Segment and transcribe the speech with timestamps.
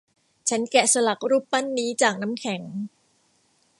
[0.49, 2.61] ฉันแกะสลักรูปปั้นนี้จากน้ำแข็ง